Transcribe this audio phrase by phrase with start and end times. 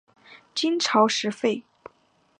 [0.55, 1.61] 金朝时废。